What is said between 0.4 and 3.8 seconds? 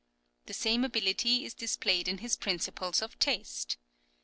The same ability is displayed in his principles of taste.